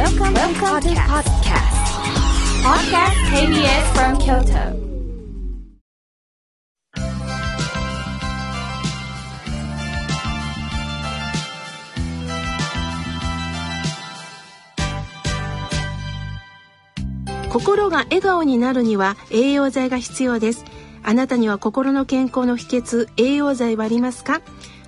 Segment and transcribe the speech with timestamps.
[0.00, 0.32] Welcome
[17.90, 20.64] が笑顔になるには栄養剤が必要です。
[21.02, 24.40] あなたには心の健康の秘訣、栄養剤はありますか？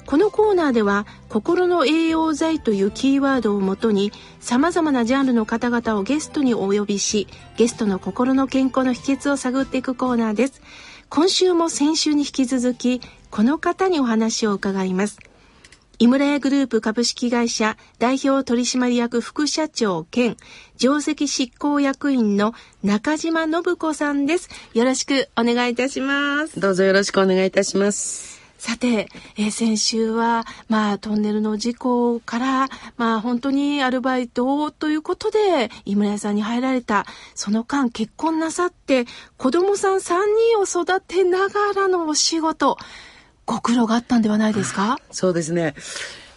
[0.06, 10.60] このコーナーでは心の栄養剤というキーワードをもとに様々なジャンルの方々をゲストにお呼びしゲストの心の健康の秘訣を探っていくコーナーです
[11.08, 15.18] 今週も先週に引き続きこの方にお話を伺います
[16.02, 20.36] 井村屋グループ株式会社代表取締役副社長兼
[20.76, 24.50] 上席執行役員の中島信子さんです。
[24.74, 26.58] よろしくお願いいたします。
[26.58, 28.41] どうぞよろしくお願いいたします。
[28.62, 37.04] さて、えー、先週は、まあ、トンネルの事故から、まあ、本当にアルバイトということで、井村屋さんに入られた、
[37.34, 40.14] その間結婚なさって、子供さん3
[40.54, 42.78] 人を育てながらのお仕事、
[43.46, 44.96] ご苦労があったんではないですか？
[45.10, 45.74] そうですね。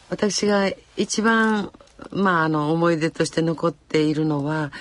[0.09, 1.71] 私が一番、
[2.09, 4.71] まあ、あの、思い出として残っているのは、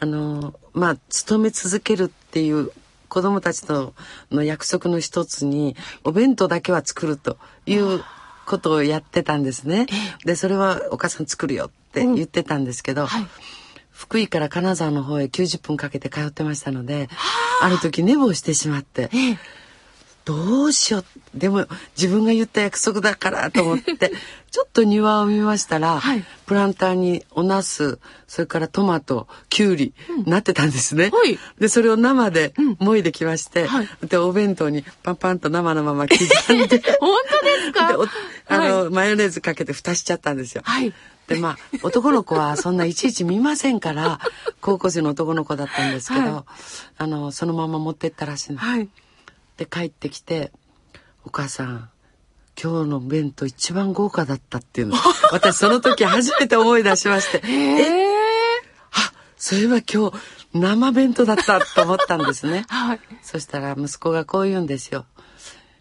[0.00, 2.70] あの、まあ、勤め続けるっていう
[3.08, 3.94] 子供たちと
[4.30, 8.02] の約束の一つに、お弁当だけは作るという
[8.46, 9.86] ことをやってたんですね。
[10.24, 13.26] で、それはお母さん作るよって言ってたんですけど、うんはい、
[13.90, 17.08] 福井から金沢の方へ90分かけて通ってましたので、
[17.62, 17.68] あ。
[17.68, 19.10] る時寝坊してしまって、
[20.26, 21.04] どうしよう。
[21.34, 24.10] でも自分が言った約束だからと思って、
[24.50, 31.10] ちょっと庭を見ましたら、はい、プランターにお茄子、それからトマト、キュウリ、うん、なってたんですね。
[31.12, 36.82] はい、で、それを生でもいできまして、はい、で、お弁当にパンパンと生のまま刻んで。
[36.98, 37.90] 本当ですか？
[38.48, 40.62] あの、マヨネーズかけて蓋しちゃったんですよ。
[40.64, 40.92] はい。
[41.28, 44.18] で、まあ、男の子はそんないちいち見ませんから、
[44.60, 46.46] 高校生の男の子だったんですけど、
[46.98, 48.58] あの、そのまま持ってったらしいの。
[48.58, 48.88] はい。
[49.56, 50.52] で帰ってきて
[51.24, 51.90] 「お母さん
[52.60, 54.96] 今日の弁当一番豪華だった」っていうの。
[55.32, 58.06] 私その時初めて思い出しまして「えー、
[58.92, 60.16] あそういえば今日
[60.52, 65.06] 生弁当だった」と思ったんですね、 はい、そしたら息子がこう言うんですよ。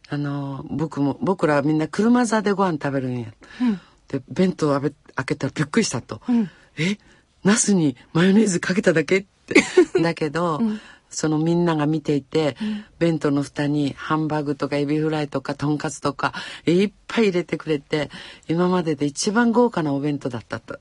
[0.09, 4.91] あの僕も僕らみんな車座でご飯食べるんや、うん、で弁当を開
[5.25, 6.97] けたらびっくりしたと「うん、え？
[7.43, 9.63] ナスにマヨネーズかけただけ?」って。
[10.01, 10.81] だけど、うん
[11.15, 16.33] そのみんなが見ていて、うん、弁当の蓋にハンバーグとかエビフライとかとんかつとか
[16.65, 18.09] いっぱい入れてくれて
[18.49, 20.79] 今までで一番豪華なお弁当だったと。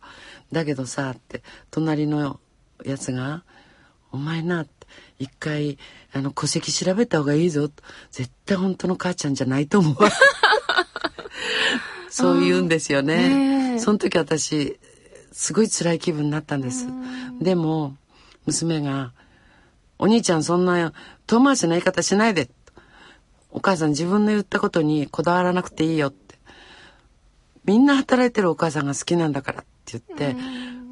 [0.53, 2.41] だけどさって隣の
[2.85, 3.45] やつが
[4.11, 4.87] 「お前な」って
[5.19, 5.79] 一回
[6.13, 7.71] あの戸籍調べた方がいいぞ
[8.11, 9.97] 絶対本当の母ちゃんじゃないと思う
[12.11, 13.79] そう言うんですよね。
[13.81, 14.79] その時私
[15.33, 16.87] すごい辛い気分になったんです。
[17.41, 17.97] でも
[18.47, 19.13] 娘が
[20.05, 20.93] お兄ちゃんそんな
[21.27, 22.51] 遠回しな言い方しないで。
[23.51, 26.35] お母さん自分の言ったことにこだわらなくていいよって。
[27.65, 30.37] みんな働いてるお母さんが好きなんだからって言って、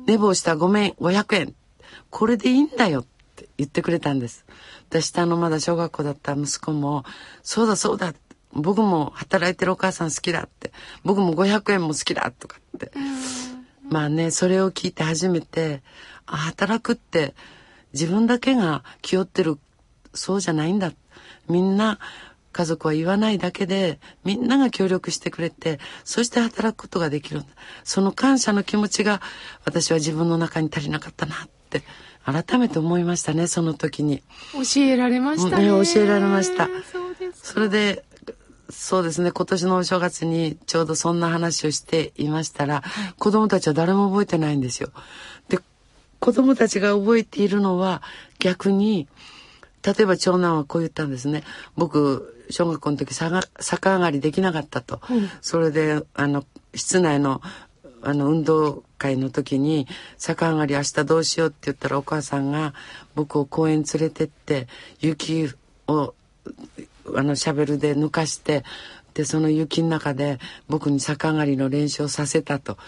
[0.06, 1.54] 寝坊したごめん、500円。
[2.08, 3.04] これでいいんだよっ
[3.36, 4.46] て言ってくれたんです。
[4.88, 7.04] で、下のまだ小学校だった息子も、
[7.42, 8.14] そうだそうだ。
[8.54, 10.72] 僕も働いてるお母さん好きだって。
[11.04, 12.92] 僕も500円も好きだとかって。
[13.90, 15.82] まあね、それを聞いて初めて、
[16.24, 17.34] あ、働くって、
[17.92, 19.58] 自分だけが気負ってる
[20.14, 20.92] そうじゃないんだ。
[21.48, 21.98] みんな
[22.52, 27.46] 家族は言わないだけでみんなが協力してくれてそして働くことができるんだ。
[27.82, 29.20] その感謝の気持ちが
[29.64, 31.82] 私は自分の中に足りなかったなって
[32.24, 34.22] 改めて思いましたねその時に。
[34.52, 36.68] 教えられましたね、ね、教えられました。
[37.34, 38.04] それで
[38.68, 44.88] そうですね今年のお正月にちょうどそんな話をしていましたら、はい、子供たちは誰も覚えてないんですよ。
[44.88, 44.92] で
[46.22, 48.00] 子供たちが覚えているのは
[48.38, 49.08] 逆に、
[49.84, 51.42] 例えば長男はこう言ったんですね。
[51.76, 55.00] 僕、小学校の時逆上がりできなかったと。
[55.10, 56.44] うん、それで、あの、
[56.76, 57.42] 室内の、
[58.02, 62.72] あの、運動会の時に、逆上がり明日どうしようって言ったらお母さんが
[63.16, 64.68] 僕を公園連れてって、
[65.00, 65.50] 雪
[65.88, 66.14] を、
[67.16, 68.62] あの、シャベルで抜かして、
[69.14, 70.38] で、その雪の中で
[70.68, 72.78] 僕に逆上がりの練習をさせたと。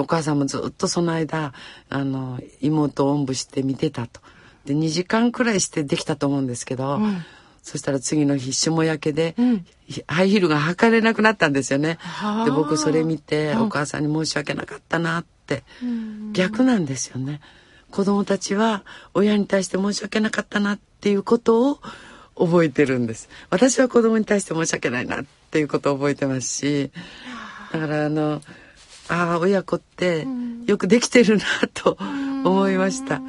[0.00, 1.52] お母さんもずっとその間
[1.88, 4.20] あの妹をおんぶして見てたと。
[4.64, 7.24] で2時間くらいしてできたと思うんですけど、うん、
[7.62, 9.66] そしたら次の日霜焼けで、うん、
[10.06, 11.98] ハイヒールが履かれなくなったんですよね。
[12.44, 15.64] で僕それ見て、お母さんに申し訳なかったなって、
[16.32, 17.40] 逆なんですよね。
[17.90, 18.84] 子供たちは
[19.14, 21.78] 親に対して申し訳なかったなっていうことを
[22.36, 23.28] 覚えてるんです。
[23.50, 26.90] 私は子供に対して申し訳ないなっていうことを覚えてますし、
[27.72, 28.40] だからあの、
[29.08, 30.26] ああ親子って
[30.66, 31.44] よくできてるな
[31.74, 31.96] と
[32.44, 33.20] 思いました。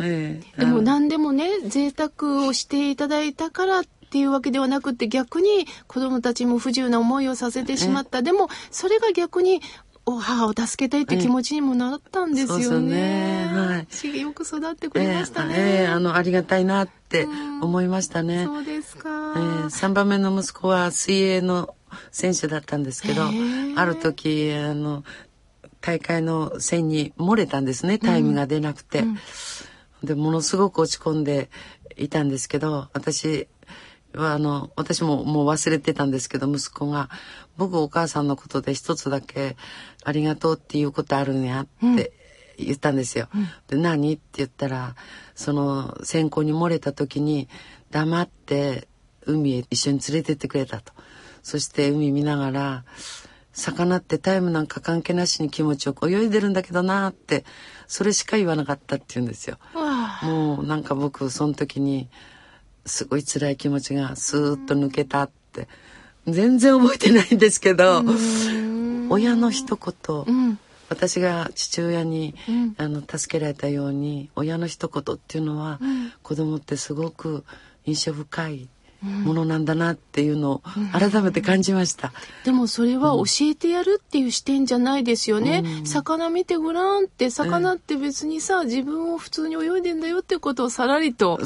[0.00, 0.60] ええ。
[0.60, 8.22] でも何でもね贅沢をしていただいたからっていうわけではなくて逆に子供たちも不自由な思いをさせてしまった。
[8.22, 9.60] でもそれが逆に
[10.06, 12.64] お母を助けたいって気持ちにもなったんですよね。
[12.64, 13.50] そうですね。
[13.52, 14.20] はい。
[14.20, 15.54] よく育ってくれましたね。
[15.56, 15.62] ええ。
[15.62, 15.86] ええ。
[15.86, 17.26] あのありがたいなって
[17.62, 18.44] 思いましたね。
[18.44, 19.08] そうですか。
[19.08, 21.74] えー、3番目の息子は水泳の
[22.10, 23.22] 選手だったんですけど
[23.76, 25.04] ある時あの
[25.80, 29.04] 大会の線に漏れたんですねタイムが出なくて、
[30.02, 31.50] でものすごく落ち込んで
[31.96, 33.48] いたんですけど私
[34.14, 37.10] はあの私ももう忘れてたんですけど息子が
[37.56, 39.56] 「僕お母さんのことで一つだけ
[40.04, 41.62] ありがとうっていうことあるんや」
[41.92, 42.12] って
[42.56, 43.28] 言ったんですよ。
[43.68, 44.94] で何って言ったら
[45.34, 47.48] その選考に漏れた時に
[47.90, 48.88] 黙って
[49.26, 50.92] 海へ一緒に連れてってくれたと。
[51.44, 52.84] そして海見ながら
[53.52, 57.44] 魚ってタイムなんか関係なしに気持ちよく泳いでるんだけどなって
[57.86, 59.58] それしか言わなかったって言うんですよ。
[60.22, 62.08] もうなんか僕その時に
[62.86, 65.68] すごい辛い気持ちがスーッと抜けたって
[66.26, 68.02] 全然覚えてないんですけど
[69.10, 70.58] 親の一言、うん。
[70.88, 72.74] 私が父親に、うん。
[72.78, 76.12] あの助けられたように親の一言っていうのは、ん。
[76.22, 77.44] 子供ってすごく
[77.84, 78.68] 印象深い
[79.04, 80.62] ものなんだなっていうのを
[80.92, 82.12] 改めて感じました。
[82.44, 85.62] でもそれは教えてやるっていう視点じゃないですよね。
[85.84, 91.38] 魚見てごらんって、魚って別にさ、自分を普通に泳いでんだよってことをさらりと。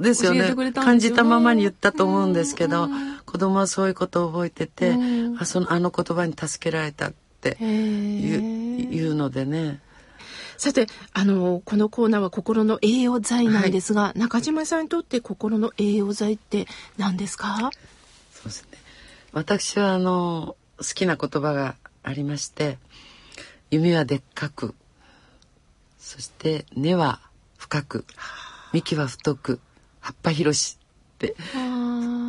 [0.00, 0.54] ですよね。
[0.74, 2.88] 感じたままに言ったと思うんですけど、
[3.24, 5.38] 子供はそういうことを覚えてて、うん。
[5.38, 9.80] あそのあの言葉に助けられたってへ言うー言うのでね
[10.58, 16.66] さて、あの、このコーナーは心の栄養剤なんですが、中島さんにとって心の栄養剤って
[16.98, 17.70] 何ですか？
[18.32, 18.78] そうですね。
[19.32, 22.78] 私はあの好きな言葉がありまして
[23.70, 24.74] 「弓はでっかく
[25.98, 27.20] そして根は
[27.58, 28.04] 深く
[28.72, 29.60] 幹は太く
[30.00, 30.78] 葉っぱ広し」
[31.16, 31.36] って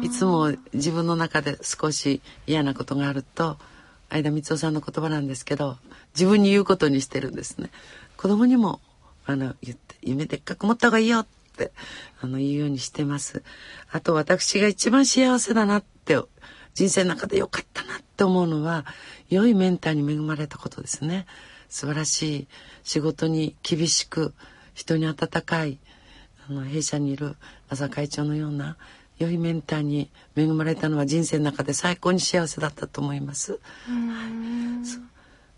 [0.04, 3.58] いつも自分の中で少し嫌なことがあると
[4.10, 5.78] 相田光夫さんの言葉なんですけど
[6.16, 7.70] 自分に言うことにしてるんですね
[8.20, 8.82] 子供にも
[9.26, 11.72] あの言って夢でっかく持った方がいいよって
[12.20, 13.44] あの言うようにしてます。
[13.90, 16.18] あと私が一番幸せだなって
[16.74, 18.86] 人生の中で良かったなって思うのは
[19.30, 21.28] 良いメンターに恵まれたことですね。
[21.70, 22.48] 素晴らしい
[22.84, 24.34] 仕事に厳しく
[24.74, 25.80] 人に温かい
[26.50, 27.38] あの弊社にいる
[27.70, 28.76] 朝会長のような
[29.18, 33.62] 良いメンターに恵まれたのは人生の中で最高に幸せだったと思います。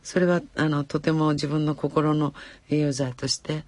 [0.04, 2.34] それはあのとても自分の心の
[2.70, 3.64] 栄養剤として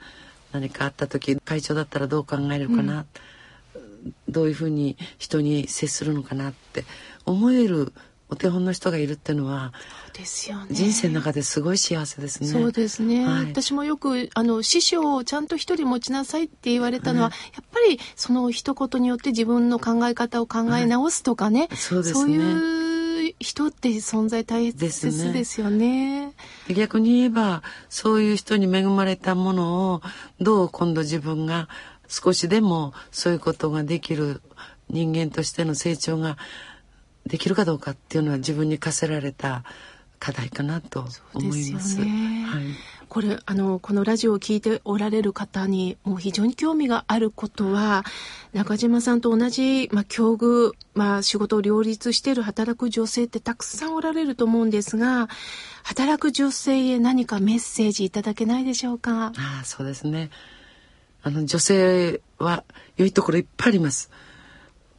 [0.52, 3.06] 何かあった時会長だったらどう考えるかな、
[4.28, 6.86] どういうふうに人に接するのかなって
[7.26, 7.94] 思える
[8.30, 9.74] お手本の人がいるっていうのは
[10.14, 10.68] ですよね。
[10.72, 12.48] 人生の中ですごい幸せですね。
[12.48, 13.46] そうですね、はい。
[13.46, 22.34] 私もよくあの師匠をちゃんと一人持ちなさいって言われたのは、やっぱりその一言によって自分の考え方を考え直すとかね、そうですね。
[22.34, 22.93] いう
[23.40, 24.82] 人って存在大切
[25.34, 26.34] ですよね。
[26.68, 30.02] で逆に言えばそういう人に恵まれたものを
[30.40, 31.68] どう今度自分が
[32.08, 34.42] 少しでもそういうことができる
[34.90, 36.38] 人間としての成長が
[37.26, 39.64] できるかどうかっていうのは自分に課せられた
[40.20, 41.78] 課題かなと思いま。
[41.80, 42.64] ですすよねはい
[43.14, 48.04] これあのこのラジオを聞いておられる方にもう非常に興味があることは
[48.54, 55.28] 中島さんと同じ、まあ、境遇、まあ、仕事を両立している働く女性ってたくさんおられると思うんですが
[55.84, 59.28] 働く女性へ何かメッセージいただけないでしょうか？
[59.28, 60.32] ああそうですね。
[61.22, 62.64] あの女性は
[62.98, 64.10] 良いところいっぱいあります。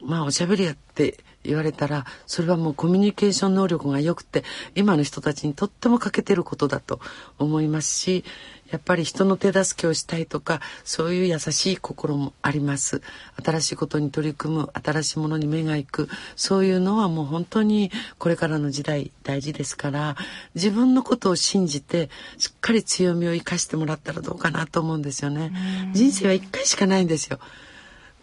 [0.01, 4.43] まあおしゃべりやって言われたらそれはもうコミュニケーション能力が良くて
[4.75, 6.99] 今の人たちにとっても欠けてることだと
[7.39, 8.23] 思いますし
[8.71, 13.01] やっぱり人の手助けをしたいとかそういう優しい心もあります。
[13.43, 16.09] 新しいことに取り組む新しいものに目が行く。
[16.35, 20.15] そういうのはもう本当にこれからの時代大事ですから
[20.55, 25.53] 自分のことを信じてしっかり強みを生かしてもらったらどうかなと思うんですよね。
[25.93, 27.39] 人生は一回しかないんですよ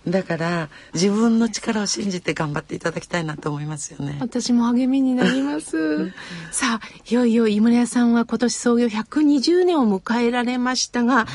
[0.06, 4.18] だから自分の力を信じて頑張っていただきたいなと思いますよね。
[4.20, 6.12] 私も励みになります。
[6.50, 11.26] さあ、いよいよ井村屋さんは今年創業120年を迎えられましたが、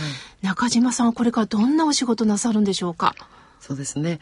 [0.42, 3.16] 中島さんはこれからどんなお仕事なさるんでしょうか？
[3.62, 4.20] そうですね。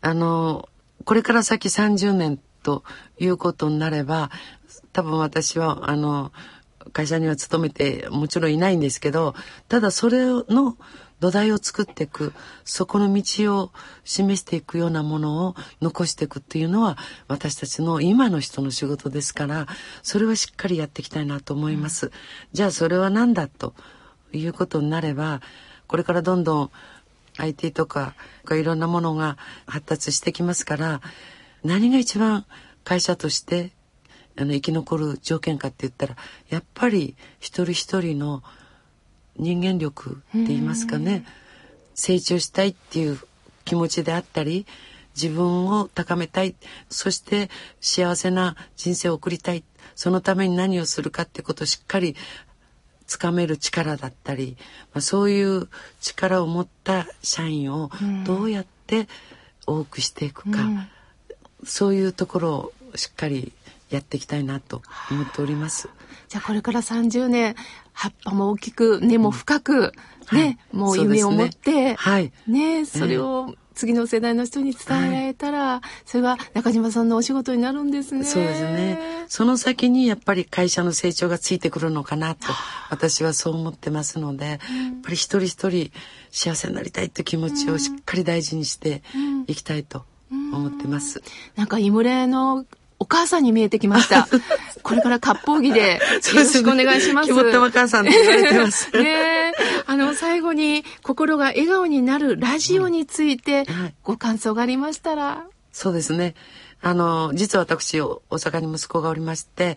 [0.00, 0.68] あの、
[1.04, 2.82] これから先30年と
[3.20, 4.30] いうことになれば、
[4.92, 6.32] 多分私は、あの、
[6.92, 9.34] 会社には勤めてもちろんいないんですけど、
[9.68, 10.76] ただそれの
[11.20, 12.32] 土台を作っていく、
[12.64, 13.72] そこの道を
[14.04, 19.66] 示していくようなものを残していくっていうのは私たちの今の人の仕事ですから、
[20.02, 22.12] それはしっかりやっていきたいなと思います。
[22.52, 23.74] じゃあそれは何だと
[24.32, 25.40] いうことになれば
[25.86, 26.70] これからどんどん
[27.38, 28.14] IT とか
[28.50, 31.00] いろんなものが発達してきますから
[31.64, 32.46] 何が一番
[32.84, 33.72] 会社として
[34.38, 36.16] あの生き残る条件かって言ったら
[36.48, 38.42] やっぱり一人一人の
[39.36, 41.24] 人間力って言いますかね。
[41.94, 43.18] 成長したいっていう
[43.64, 44.66] 気持ちであったり
[45.20, 46.54] 自分を高めたい
[46.88, 49.64] そして幸せな人生を送りたい
[49.96, 52.14] そのために何をするかってことをしっかり
[53.08, 54.56] つかめる力だったり、
[54.94, 55.68] まあ、そういう
[56.00, 57.90] 力を持った社員を
[58.24, 59.08] どうやって
[59.66, 60.88] 多くしていくか、うん、
[61.64, 63.52] そういうところをしっかり
[63.90, 65.88] やっていきたいなと思っております。
[66.28, 67.54] じゃあこれから30年
[67.92, 69.92] 葉っぱも大きく根も深く、
[70.32, 78.24] うん、ね、はい、もう夢を持って、ね、はい、ねそれを次の世代の人に伝えられたら、はい、それは中島さんのお仕事になるんですね。
[78.24, 78.98] そうですね。
[79.28, 82.48] その先にやっぱり会社の成長がついてくるのかなと
[82.90, 84.58] 私はそう思ってますので、やっ
[85.04, 85.92] ぱり一人一人
[86.32, 89.02] 幸せになりたいって気持ちをしっかり大事にして
[89.46, 91.22] いきたいと思ってます。
[91.54, 92.66] なんかイムレの
[92.98, 94.28] お母さんに見えてきました。
[94.82, 96.00] これから割烹着でよ
[96.34, 97.28] ろしくお願いします。
[97.28, 98.90] 気持ったま母さんって言われてます。
[98.92, 99.52] ね
[99.86, 103.66] あの、最後に心が笑顔になるラジオについて
[104.02, 105.44] ご感想がありましたら。
[105.72, 106.34] そうですね。
[106.80, 109.76] あの、実は私、大阪に息子がおりまして、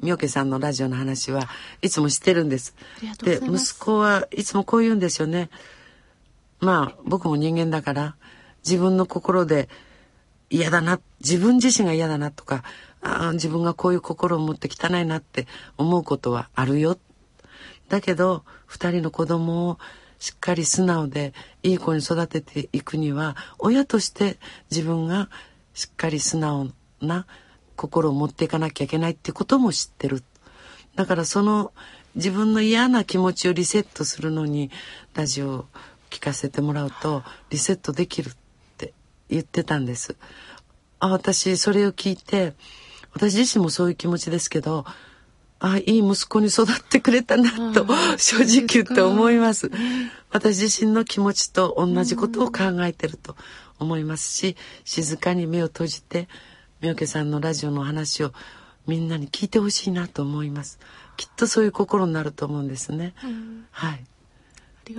[0.00, 1.48] みょけさんのラジオの話は
[1.82, 2.74] いつもしてるんです。
[3.22, 5.50] で、息子はいつもこう言うんですよね。
[6.60, 8.16] まあ、僕も人間だから、
[8.64, 9.68] 自分の心で
[10.52, 12.62] 嫌だな、自分自身が嫌だなとか、
[13.00, 15.46] あ自分がこういう心を持って汚いなって
[15.78, 16.98] 思うことはあるよ。
[17.88, 19.78] だけど、二人の子供を
[20.18, 21.32] しっかり素直で
[21.62, 24.38] いい子に育てていくには、親として
[24.70, 25.30] 自分が
[25.72, 26.68] しっかり素直
[27.00, 27.26] な
[27.74, 30.22] 心を持っていかなきゃいけないってことも知ってる。
[30.94, 31.72] だからその
[32.14, 34.70] 自分の嫌な気持ちをリセットするのに
[35.14, 35.64] ラジオを
[36.10, 38.32] 聞かせてもらうとリセットできる
[39.32, 40.16] 言ってたんです。
[41.00, 42.54] あ私それを聞いて
[43.12, 44.84] 私自身もそういう気持ちですけど
[45.58, 47.86] あいい息子に育ってくれたなと
[48.18, 49.70] 正直言って思います。
[50.30, 53.36] 私自身の気持ちと同じことを考えてると
[53.78, 56.28] 思いますし静かに目を閉じて
[56.80, 58.32] 妙家さんのラジオの話を
[58.86, 60.78] みんなに聞いてほしいなと思います。
[61.16, 63.14] きっとそういう心になると思うんですね。
[63.22, 64.04] うん、はい。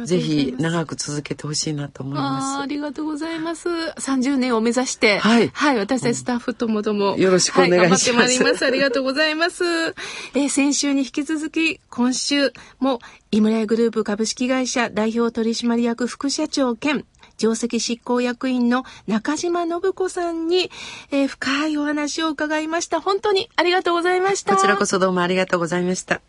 [0.06, 2.66] ぜひ長く続けてほしいなと思いますあ。
[2.66, 3.70] りがとうございます。
[3.70, 7.82] 30年を目指して、はい、はい、私たちスタッフともども、よろしくお願いします。
[7.82, 8.66] はい、頑張ってまいります。
[8.66, 9.64] ありがとうございます。
[9.64, 13.00] えー、先週に引き続き、今週も、
[13.32, 17.06] 井村屋グループ株式会社代表取締役副社長兼、
[17.38, 20.72] 上席執行役員の中島信子さんに、
[21.12, 23.02] えー、深いお話を伺いました。
[23.02, 24.56] 本当にありがとうございました。
[24.56, 26.22] こちらこそどうもありがとうございました。